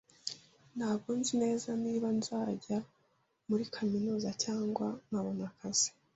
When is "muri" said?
3.47-3.63